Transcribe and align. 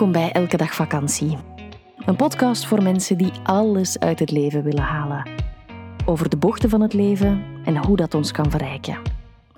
Welkom 0.00 0.20
bij 0.22 0.32
Elke 0.32 0.56
Dag 0.56 0.74
Vakantie. 0.74 1.38
Een 1.96 2.16
podcast 2.16 2.66
voor 2.66 2.82
mensen 2.82 3.18
die 3.18 3.32
alles 3.42 3.98
uit 3.98 4.18
het 4.18 4.30
leven 4.30 4.62
willen 4.62 4.82
halen. 4.82 5.28
Over 6.04 6.28
de 6.28 6.36
bochten 6.36 6.68
van 6.68 6.80
het 6.80 6.92
leven 6.92 7.42
en 7.64 7.76
hoe 7.76 7.96
dat 7.96 8.14
ons 8.14 8.32
kan 8.32 8.50
verrijken. 8.50 8.98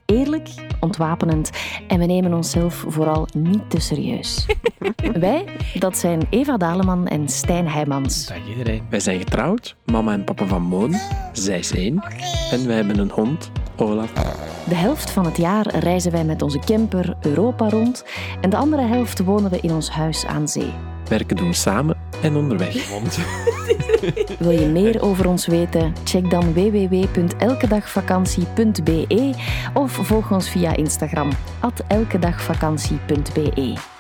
Eerlijk, 0.05 0.49
ontwapenend 0.81 1.51
en 1.89 1.99
we 1.99 2.05
nemen 2.05 2.35
onszelf 2.35 2.85
vooral 2.89 3.29
niet 3.37 3.71
te 3.71 3.81
serieus. 3.81 4.47
Wij, 5.13 5.45
dat 5.79 5.99
zijn 5.99 6.27
Eva 6.31 6.57
Daleman 6.57 7.07
en 7.07 7.29
Stijn 7.29 7.69
Heijmans. 7.69 8.27
Dag 8.27 8.49
iedereen. 8.49 8.83
Wij 8.91 9.01
zijn 9.01 9.19
getrouwd, 9.19 9.77
mama 9.85 10.13
en 10.13 10.25
papa 10.25 10.47
van 10.47 10.63
Moon. 10.63 10.95
Zij 11.33 11.59
is 11.59 11.73
één. 11.73 12.03
En 12.51 12.67
wij 12.67 12.77
hebben 12.77 12.99
een 12.99 13.11
hond, 13.11 13.51
Olaf. 13.83 14.13
De 14.69 14.75
helft 14.75 15.11
van 15.11 15.25
het 15.25 15.37
jaar 15.37 15.79
reizen 15.79 16.13
wij 16.13 16.25
met 16.25 16.43
onze 16.43 16.59
camper 16.59 17.17
Europa 17.21 17.69
rond 17.69 18.05
en 18.41 18.51
de 18.51 18.57
andere 18.57 18.83
helft 18.83 19.25
wonen 19.25 19.51
we 19.51 19.61
in 19.61 19.73
ons 19.73 19.91
huis 19.91 20.27
aan 20.27 20.49
zee. 20.49 20.73
Werken 21.09 21.37
doen 21.37 21.55
samen 21.55 21.97
en 22.23 22.37
onderweg. 22.37 22.75
Wil 24.39 24.51
je 24.51 24.67
meer 24.67 25.03
over 25.03 25.29
ons 25.29 25.47
weten? 25.47 25.95
Check 26.05 26.31
dan 26.31 26.53
www.elkedagvakantie.be 26.53 29.35
of 29.75 29.93
volg 29.93 30.31
ons 30.31 30.51
via 30.51 30.77
Instagram 30.77 31.31
elkedagvakantie.be. 31.89 33.92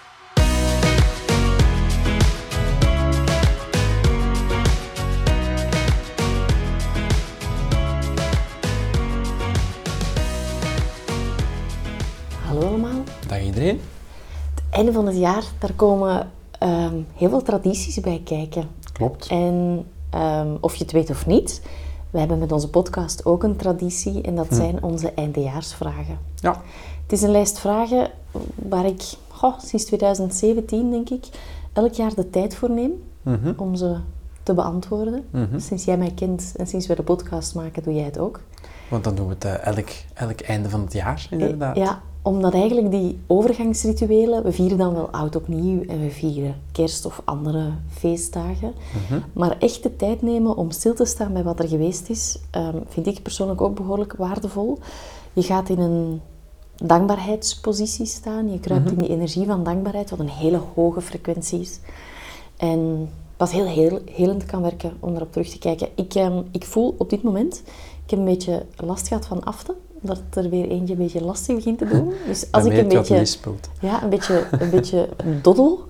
Het 13.70 14.62
einde 14.70 14.92
van 14.92 15.06
het 15.06 15.16
jaar, 15.16 15.44
daar 15.58 15.72
komen 15.72 16.30
ehm, 16.58 16.94
heel 17.14 17.28
veel 17.28 17.42
tradities 17.42 18.00
bij 18.00 18.20
kijken. 18.24 18.68
Klopt. 18.92 19.26
En 19.26 19.86
ehm, 20.10 20.48
of 20.60 20.74
je 20.74 20.82
het 20.82 20.92
weet 20.92 21.10
of 21.10 21.26
niet, 21.26 21.62
we 22.10 22.18
hebben 22.18 22.38
met 22.38 22.52
onze 22.52 22.68
podcast 22.68 23.24
ook 23.24 23.42
een 23.42 23.56
traditie 23.56 24.22
en 24.22 24.34
dat 24.34 24.46
zijn 24.50 24.82
onze 24.82 25.12
eindejaarsvragen. 25.12 26.18
Ja. 26.34 26.60
Het 27.02 27.12
is 27.12 27.22
een 27.22 27.30
lijst 27.30 27.58
vragen 27.58 28.10
waar 28.54 28.86
ik 28.86 29.02
goh, 29.28 29.58
sinds 29.58 29.84
2017, 29.84 30.90
denk 30.90 31.08
ik, 31.10 31.24
elk 31.72 31.92
jaar 31.92 32.14
de 32.14 32.30
tijd 32.30 32.54
voor 32.54 32.70
neem 32.70 32.92
Mhm. 33.22 33.52
om 33.56 33.74
ze 33.74 33.96
te 34.42 34.54
beantwoorden. 34.54 35.24
Mhm. 35.30 35.58
Sinds 35.58 35.84
jij 35.84 35.96
mij 35.96 36.12
kent 36.14 36.52
en 36.56 36.66
sinds 36.66 36.86
we 36.86 36.94
de 36.94 37.02
podcast 37.02 37.54
maken, 37.54 37.82
doe 37.82 37.94
jij 37.94 38.04
het 38.04 38.18
ook. 38.18 38.40
Want 38.90 39.04
dan 39.04 39.14
doen 39.14 39.26
we 39.26 39.34
het 39.34 39.44
eh, 39.44 39.66
elk, 39.66 39.88
elk 40.14 40.40
einde 40.40 40.68
van 40.70 40.80
het 40.80 40.92
jaar, 40.92 41.26
inderdaad. 41.30 41.76
Ja, 41.76 42.00
omdat 42.22 42.54
eigenlijk 42.54 42.90
die 42.90 43.18
overgangsrituelen, 43.26 44.42
we 44.42 44.52
vieren 44.52 44.78
dan 44.78 44.94
wel 44.94 45.10
oud 45.10 45.36
opnieuw 45.36 45.82
en 45.82 46.00
we 46.00 46.10
vieren 46.10 46.54
kerst 46.72 47.06
of 47.06 47.22
andere 47.24 47.72
feestdagen. 47.88 48.72
Mhm. 49.08 49.20
Maar 49.32 49.58
echt 49.58 49.82
de 49.82 49.96
tijd 49.96 50.22
nemen 50.22 50.56
om 50.56 50.70
stil 50.70 50.94
te 50.94 51.04
staan 51.04 51.32
bij 51.32 51.42
wat 51.42 51.58
er 51.58 51.68
geweest 51.68 52.08
is, 52.08 52.38
ehm, 52.50 52.76
vind 52.88 53.06
ik 53.06 53.22
persoonlijk 53.22 53.60
ook 53.60 53.74
behoorlijk 53.74 54.14
waardevol. 54.16 54.78
Je 55.32 55.42
gaat 55.42 55.68
in 55.68 55.78
een 55.78 56.20
dankbaarheidspositie 56.76 58.06
staan. 58.06 58.52
Je 58.52 58.60
kruipt 58.60 58.90
in 58.90 58.98
die 58.98 59.08
energie 59.08 59.46
van 59.46 59.64
dankbaarheid, 59.64 60.10
wat 60.10 60.18
een 60.18 60.28
hele 60.28 60.60
hoge 60.74 61.00
frequentie 61.00 61.60
is. 61.60 61.80
En 62.56 63.08
wat 63.36 63.50
heel, 63.50 63.66
heel 63.66 64.00
helend 64.10 64.46
kan 64.46 64.62
werken 64.62 64.92
om 65.00 65.14
erop 65.14 65.32
terug 65.32 65.48
te 65.48 65.58
kijken. 65.58 65.88
Ik, 65.94 66.14
ehm, 66.14 66.42
ik 66.50 66.64
voel 66.64 66.94
op 66.98 67.10
dit 67.10 67.22
moment, 67.22 67.62
ik 68.04 68.10
heb 68.10 68.18
een 68.18 68.24
beetje 68.24 68.66
last 68.76 69.08
gehad 69.08 69.26
van 69.26 69.44
afte. 69.44 69.74
Dat 70.04 70.20
er 70.32 70.50
weer 70.50 70.68
eentje 70.68 70.92
een 70.92 71.00
beetje 71.00 71.24
lastig 71.24 71.54
begint 71.54 71.78
te 71.78 71.86
doen. 71.86 72.12
Dus 72.26 72.46
als 72.50 72.64
ik 72.64 72.72
een 72.72 72.88
beetje, 72.88 73.26
ja, 73.80 74.02
een 74.02 74.08
beetje, 74.08 74.46
een 74.50 74.70
beetje 74.70 75.08
doddel, 75.42 75.84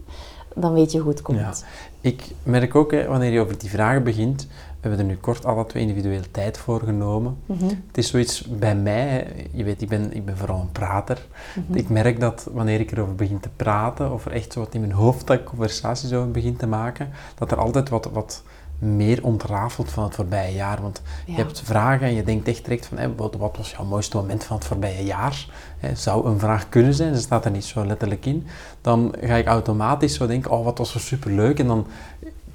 dan 0.55 0.73
weet 0.73 0.93
je 0.93 0.99
hoe 0.99 1.11
het 1.11 1.23
komt. 1.23 1.39
Ja. 1.39 1.55
Ik 2.01 2.25
merk 2.43 2.75
ook, 2.75 2.91
hè, 2.91 3.07
wanneer 3.07 3.33
je 3.33 3.41
over 3.41 3.59
die 3.59 3.71
vragen 3.71 4.03
begint, 4.03 4.47
we 4.81 4.89
hebben 4.89 4.99
er 4.99 5.13
nu 5.13 5.17
kort 5.17 5.45
alle 5.45 5.67
twee 5.67 5.83
individueel 5.83 6.23
tijd 6.31 6.59
voor 6.59 6.81
genomen. 6.81 7.37
Mhm. 7.47 7.65
Het 7.65 7.99
is 7.99 8.09
zoiets 8.09 8.45
bij 8.47 8.77
mij, 8.77 9.01
hè, 9.01 9.43
je 9.53 9.65
weet, 9.65 9.83
ik 9.83 9.89
ben, 9.89 10.15
ik 10.15 10.25
ben 10.25 10.37
vooral 10.37 10.61
een 10.61 10.73
prater. 10.73 11.27
Mhm. 11.55 11.79
Ik 11.79 11.89
merk 11.89 12.21
dat 12.21 12.49
wanneer 12.53 12.81
ik 12.81 12.91
erover 12.91 13.15
begin 13.15 13.41
te 13.41 13.49
praten, 13.57 14.13
of 14.13 14.25
er 14.25 14.33
echt 14.33 14.53
zo 14.53 14.61
wat 14.61 14.75
in 14.75 14.81
mijn 14.81 14.93
hoofd 14.93 15.27
dat 15.27 15.39
ik 15.39 15.45
conversaties 15.45 16.13
over 16.13 16.31
begin 16.31 16.57
te 16.57 16.67
maken, 16.67 17.11
dat 17.35 17.51
er 17.51 17.59
altijd 17.59 17.89
wat, 17.89 18.11
wat 18.13 18.43
meer 18.83 19.25
ontrafelt 19.25 19.91
van 19.91 20.05
het 20.05 20.15
voorbije 20.15 20.55
jaar. 20.55 20.83
Want 20.83 21.03
Ja. 21.05 21.33
je 21.37 21.43
hebt 21.43 21.63
vragen 21.65 22.07
en 22.07 22.15
je 22.15 22.25
denkt 22.25 22.49
echt 22.49 22.65
direct 22.65 22.87
van, 22.87 23.17
wat, 23.17 23.35
wat 23.37 23.57
was 23.57 23.71
jouw 23.71 23.85
mooiste 23.85 24.17
moment 24.17 24.45
van 24.45 24.57
het 24.57 24.67
voorbije 24.67 25.05
jaar? 25.05 25.47
Zou 25.95 26.27
een 26.27 26.39
vraag 26.39 26.69
kunnen 26.69 26.95
zijn, 26.95 27.15
ze 27.15 27.21
staat 27.21 27.45
er 27.45 27.51
niet 27.51 27.65
zo 27.65 27.87
letterlijk 27.87 28.27
in. 28.27 28.47
Dan 28.81 29.15
ga 29.21 29.35
ik 29.35 29.47
automatisch 29.47 30.15
zo 30.15 30.27
denken, 30.27 30.51
oh 30.51 30.65
wat 30.65 30.79
was 30.79 30.95
er 30.95 31.01
superleuk. 31.01 31.59
En 31.59 31.67
dan 31.67 31.87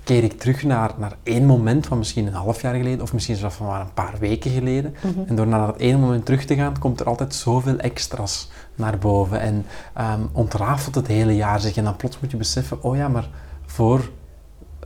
keer 0.03 0.23
ik 0.23 0.39
terug 0.39 0.63
naar, 0.63 0.91
naar 0.97 1.15
één 1.23 1.45
moment 1.45 1.85
van 1.85 1.97
misschien 1.97 2.27
een 2.27 2.33
half 2.33 2.61
jaar 2.61 2.75
geleden, 2.75 3.01
of 3.01 3.13
misschien 3.13 3.35
zelfs 3.35 3.55
van 3.55 3.65
maar 3.67 3.81
een 3.81 3.93
paar 3.93 4.15
weken 4.19 4.51
geleden. 4.51 4.95
En 5.27 5.35
door 5.35 5.47
naar 5.47 5.67
dat 5.67 5.77
ene 5.77 5.97
moment 5.97 6.25
terug 6.25 6.45
te 6.45 6.55
gaan, 6.55 6.79
komt 6.79 6.99
er 6.99 7.05
altijd 7.05 7.35
zoveel 7.35 7.77
extra's 7.77 8.49
naar 8.75 8.97
boven. 8.97 9.39
En 9.39 9.65
ehm, 9.93 10.21
ontrafelt 10.31 10.95
het 10.95 11.07
hele 11.07 11.35
jaar 11.35 11.59
zich. 11.59 11.77
En 11.77 11.83
dan 11.83 11.95
plots 11.95 12.19
moet 12.19 12.31
je 12.31 12.37
beseffen, 12.37 12.83
oh 12.83 12.95
ja, 12.95 13.07
maar 13.07 13.29
voor, 13.65 14.09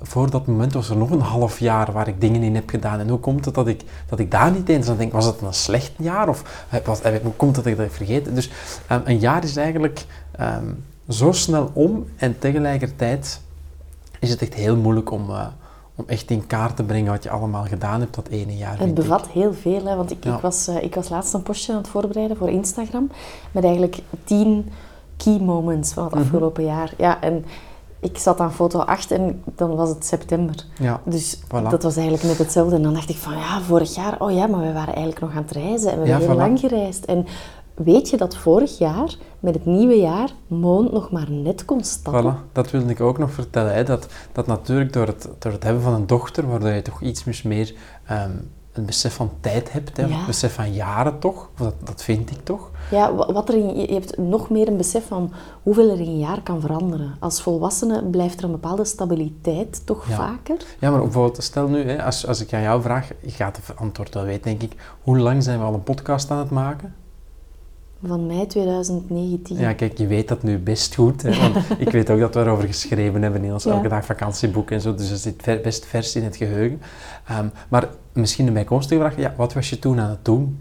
voor 0.01 0.29
dat 0.29 0.47
moment 0.47 0.73
was 0.73 0.89
er 0.89 0.97
nog 0.97 1.09
een 1.09 1.19
half 1.19 1.59
jaar 1.59 1.91
waar 1.91 2.07
ik 2.07 2.22
dingen 2.22 2.44
in 2.44 2.56
heb 2.56 2.69
gedaan. 2.69 3.00
En 3.00 3.09
hoe 3.09 3.19
komt 3.19 3.45
het 3.45 3.53
dat 3.53 3.67
ik, 3.67 3.81
dat 4.09 4.19
ik 4.19 4.31
daar 4.31 4.51
niet 4.51 4.69
eens 4.69 4.89
aan 4.89 4.97
denk? 4.97 5.12
Was 5.12 5.25
het 5.25 5.41
een 5.41 5.53
slecht 5.53 5.91
jaar? 5.97 6.29
Of 6.29 6.66
eh, 6.69 6.79
was, 6.85 7.01
eh, 7.01 7.13
hoe 7.23 7.34
komt 7.35 7.56
het 7.56 7.63
dat 7.63 7.73
ik 7.73 7.79
dat 7.79 7.88
heb 7.88 7.95
vergeten? 7.95 8.35
Dus 8.35 8.50
ehm, 8.88 9.01
een 9.06 9.19
jaar 9.19 9.44
is 9.44 9.56
eigenlijk 9.56 10.06
ehm, 10.31 10.66
zo 11.09 11.31
snel 11.31 11.69
om 11.73 12.06
en 12.16 12.40
tegelijkertijd 12.40 13.41
is 14.19 14.29
het 14.29 14.41
echt 14.41 14.53
heel 14.53 14.75
moeilijk 14.78 15.11
om, 15.11 15.29
eh, 15.29 15.45
om 15.95 16.03
echt 16.07 16.29
in 16.31 16.47
kaart 16.47 16.75
te 16.75 16.84
brengen 16.84 17.11
wat 17.11 17.23
je 17.23 17.29
allemaal 17.29 17.63
gedaan 17.66 18.00
hebt 18.00 18.16
dat 18.16 18.28
ene 18.28 18.57
jaar. 18.57 18.79
Het 18.79 18.88
ik. 18.88 18.94
bevat 18.95 19.28
heel 19.28 19.53
veel, 19.53 19.85
hè, 19.85 19.95
want 19.95 20.11
ik, 20.11 20.23
Ja. 20.23 20.35
ik, 20.35 20.41
was, 20.41 20.67
ik 20.67 20.95
was 20.95 21.09
laatst 21.09 21.34
een 21.34 21.44
postje 21.44 21.72
aan 21.72 21.78
het 21.78 21.88
voorbereiden 21.88 22.38
voor 22.38 22.50
Instagram 22.50 23.09
met 23.51 23.63
eigenlijk 23.63 24.00
tien 24.23 24.72
key 25.17 25.40
moments 25.40 25.94
van 25.94 26.03
het 26.03 26.13
Mhm. 26.13 26.22
afgelopen 26.23 26.63
jaar. 26.66 26.94
Ja, 26.97 27.22
en 27.22 27.45
ik 28.01 28.17
zat 28.17 28.39
aan 28.39 28.53
foto 28.53 28.79
8 28.79 29.12
en 29.12 29.44
dan 29.56 29.75
was 29.75 29.89
het 29.89 30.06
september. 30.06 30.66
Ja. 30.79 31.01
Dus 31.06 31.38
Voilà. 31.45 31.69
dat 31.69 31.84
was 31.84 31.95
eigenlijk 31.95 32.28
net 32.28 32.38
hetzelfde. 32.38 32.75
En 32.75 32.84
dan 32.84 32.94
dacht 32.94 33.09
ik 33.09 33.16
van, 33.17 33.34
ja, 33.34 33.62
vorig 33.62 33.95
jaar, 33.95 34.16
oh 34.19 34.31
ja, 34.31 34.47
maar 34.47 34.59
we 34.62 34.73
waren 34.73 34.94
eigenlijk 34.95 35.19
nog 35.19 35.31
aan 35.31 35.41
het 35.41 35.51
reizen 35.51 35.91
en 35.91 36.00
we 36.00 36.06
Ja, 36.06 36.11
hebben 36.11 36.28
heel 36.29 36.38
voilà. 36.38 36.40
lang 36.41 36.59
gereisd. 36.59 37.06
En 37.06 37.25
weet 37.75 38.09
je 38.09 38.17
dat 38.17 38.35
vorig 38.35 38.78
jaar, 38.78 39.16
met 39.40 39.53
het 39.53 39.66
nieuwe 39.66 39.95
jaar, 39.95 40.29
Moon 40.47 40.90
nog 40.91 41.11
maar 41.11 41.31
net 41.31 41.66
kon 41.66 41.84
stappen? 41.84 42.34
Voilà, 42.35 42.51
dat 42.51 42.72
wilde 42.72 42.90
ik 42.91 43.01
ook 43.01 43.17
nog 43.17 43.31
vertellen. 43.31 43.73
Hè. 43.73 43.84
Dat, 43.84 44.07
dat 44.31 44.47
natuurlijk 44.47 44.94
door 44.94 45.07
het, 45.07 45.29
door 45.40 45.51
het 45.51 45.63
hebben 45.63 45.84
van 45.84 45.94
een 45.94 46.07
dochter, 46.07 46.47
waardoor 46.47 46.69
je 46.69 46.81
toch 46.81 47.01
iets 47.01 47.44
meer 47.44 47.73
ehm, 48.06 48.31
een 48.74 48.86
besef 48.86 49.14
van 49.14 49.32
tijd 49.40 49.72
hebt, 49.72 49.98
hè, 49.98 50.06
Ja. 50.06 50.26
besef 50.26 50.54
van 50.54 50.74
jaren 50.74 51.20
toch, 51.20 51.50
dat, 51.58 51.74
dat 51.84 52.04
vind 52.04 52.32
ik 52.32 52.44
toch. 52.44 52.70
Ja, 52.92 53.14
wa- 53.16 53.32
wat 53.34 53.50
er 53.50 53.56
in, 53.56 53.76
je 53.80 53.88
je 53.88 53.94
hebt 53.94 54.18
nog 54.18 54.50
meer 54.50 54.68
een 54.68 54.78
besef 54.78 55.08
van 55.08 55.32
hoeveel 55.64 55.90
er 55.90 56.00
in 56.00 56.08
een 56.08 56.18
jaar 56.20 56.42
kan 56.42 56.62
veranderen. 56.62 57.16
Als 57.20 57.42
volwassene 57.42 58.04
blijft 58.04 58.38
er 58.40 58.44
een 58.46 58.52
bepaalde 58.52 58.86
stabiliteit 58.86 59.86
toch 59.86 60.08
Ja. 60.09 60.16
vaker. 60.16 60.58
Ja, 60.80 60.90
maar 60.92 61.02
bijvoorbeeld, 61.02 61.44
stel 61.44 61.68
nu, 61.68 61.84
hè, 61.90 62.04
als, 62.04 62.28
als 62.28 62.42
ik 62.42 62.54
aan 62.54 62.62
jou 62.62 62.82
vraag, 62.82 63.09
je 63.22 63.32
gaat 63.32 63.58
het 63.66 63.76
antwoord 63.78 64.14
wel 64.14 64.24
weten, 64.24 64.44
denk 64.44 64.62
ik, 64.62 64.96
hoe 65.02 65.18
lang 65.20 65.44
zijn 65.44 65.59
we 65.59 65.66
al 65.66 65.74
een 65.74 65.84
podcast 65.84 66.32
aan 66.32 66.38
het 66.38 66.50
maken? 66.50 66.96
Van 68.06 68.25
mei 68.25 68.47
2019. 68.47 69.57
Ja, 69.57 69.73
kijk, 69.73 69.97
je 69.97 70.07
weet 70.07 70.28
dat 70.28 70.44
nu 70.44 70.57
best 70.57 70.95
goed, 70.95 71.22
hè, 71.22 71.39
want 71.39 71.66
ik 71.85 71.89
weet 71.91 72.09
ook 72.09 72.19
dat 72.19 72.34
we 72.34 72.39
erover 72.41 72.67
geschreven 72.67 73.22
hebben 73.22 73.44
in 73.44 73.53
ons 73.53 73.63
Ja. 73.63 73.72
elke 73.72 73.88
dag 73.88 74.06
vakantieboek 74.06 74.72
en 74.72 74.81
zo, 74.81 74.95
dus 74.95 75.09
dat 75.09 75.19
zit 75.19 75.62
best 75.62 75.85
vers 75.85 76.16
in 76.16 76.23
het 76.23 76.35
geheugen. 76.35 76.81
Ehm, 77.28 77.45
maar 77.69 77.90
misschien 78.13 78.47
een 78.47 78.53
bijkomstige 78.53 79.00
vraag, 79.01 79.17
ja, 79.17 79.34
wat 79.38 79.53
was 79.53 79.70
je 79.70 79.79
toen 79.79 79.99
aan 79.99 80.09
het 80.09 80.26
doen? 80.26 80.58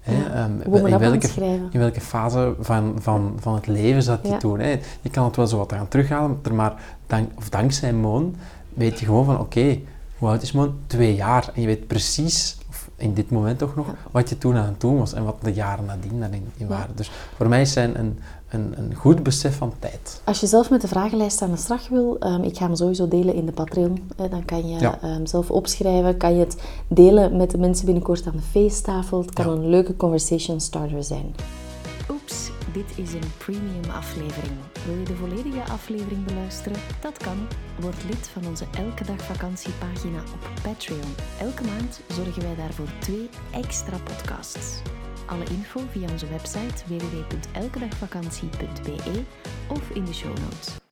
Hè, 0.00 0.12
Ja, 0.16 0.44
ehm, 0.44 0.60
in, 0.60 0.70
welke, 0.98 1.28
in 1.70 1.78
welke 1.78 2.00
fase 2.00 2.54
van, 2.60 2.94
van, 2.98 3.32
van 3.40 3.54
het 3.54 3.66
leven 3.66 4.02
zat 4.02 4.18
je 4.22 4.28
Ja. 4.28 4.36
toen? 4.38 4.58
Hè? 4.60 4.70
Je 5.00 5.10
kan 5.10 5.24
het 5.24 5.36
wel 5.36 5.46
zo 5.46 5.58
wat 5.58 5.72
gaan 5.72 5.88
terughalen, 5.88 6.38
er 6.42 6.54
maar 6.54 6.74
dank, 7.06 7.30
of 7.36 7.48
dankzij 7.48 7.92
Moon 7.92 8.36
weet 8.74 8.98
je 9.00 9.06
gewoon 9.06 9.24
van, 9.24 9.40
oké, 9.40 9.78
hoe 10.18 10.28
oud 10.28 10.42
is 10.42 10.52
Moon? 10.52 10.74
Twee 10.86 11.14
jaar. 11.14 11.50
En 11.54 11.60
je 11.60 11.66
weet 11.66 11.86
precies, 11.86 12.56
of 12.68 12.90
in 12.96 13.14
dit 13.14 13.30
moment 13.30 13.58
toch 13.58 13.74
nog, 13.76 13.86
wat 14.10 14.28
je 14.28 14.38
toen 14.38 14.56
aan 14.56 14.66
het 14.66 14.80
doen 14.80 14.98
was 14.98 15.12
en 15.12 15.24
wat 15.24 15.36
de 15.42 15.52
jaren 15.52 15.84
nadien 15.84 16.20
daarin 16.20 16.48
in 16.56 16.66
waren. 16.66 16.96
Dus 16.96 17.10
voor 17.36 17.48
mij 17.48 17.64
zijn 17.64 17.98
een, 17.98 18.18
een, 18.48 18.74
een 18.76 18.94
goed 18.94 19.22
besef 19.22 19.56
van 19.56 19.72
tijd. 19.78 20.20
Als 20.24 20.40
je 20.40 20.46
zelf 20.46 20.70
met 20.70 20.80
de 20.80 20.88
vragenlijst 20.88 21.42
aan 21.42 21.50
de 21.50 21.56
slag 21.56 21.88
wil, 21.88 22.16
um, 22.20 22.42
ik 22.42 22.56
ga 22.56 22.66
hem 22.66 22.74
sowieso 22.76 23.08
delen 23.08 23.34
in 23.34 23.46
de 23.46 23.52
Patreon. 23.52 24.10
Hè, 24.16 24.28
dan 24.28 24.44
kan 24.44 24.68
je 24.68 24.78
Ja. 24.78 24.98
um, 25.04 25.26
zelf 25.26 25.50
opschrijven, 25.50 26.16
kan 26.16 26.32
je 26.34 26.40
het 26.40 26.56
delen 26.88 27.36
met 27.36 27.50
de 27.50 27.58
mensen 27.58 27.84
binnenkort 27.84 28.26
aan 28.26 28.36
de 28.36 28.42
feesttafel. 28.50 29.20
Het 29.20 29.32
kan 29.32 29.46
Ja. 29.46 29.52
een 29.52 29.68
leuke 29.68 29.96
conversation 29.96 30.60
starter 30.60 31.04
zijn. 31.04 31.34
Dit 32.74 32.98
is 32.98 33.12
een 33.12 33.32
premium 33.38 33.90
aflevering. 33.90 34.58
Wil 34.86 34.98
je 34.98 35.04
de 35.04 35.16
volledige 35.16 35.62
aflevering 35.62 36.24
beluisteren? 36.24 36.80
Dat 37.00 37.16
kan. 37.16 37.48
Word 37.80 38.04
lid 38.04 38.28
van 38.28 38.46
onze 38.46 38.66
Elke 38.76 39.04
Dag 39.04 39.22
Vakantiepagina 39.22 40.18
op 40.18 40.50
Patreon. 40.62 41.14
Elke 41.40 41.64
maand 41.64 42.00
zorgen 42.08 42.42
wij 42.42 42.54
daarvoor 42.54 42.88
twee 42.98 43.28
extra 43.52 43.98
podcasts. 43.98 44.82
Alle 45.26 45.44
info 45.44 45.80
via 45.90 46.10
onze 46.10 46.26
website 46.26 46.84
www.elkedagvakantie.be 46.86 49.24
of 49.68 49.90
in 49.90 50.04
de 50.04 50.14
show 50.14 50.38
notes. 50.38 50.83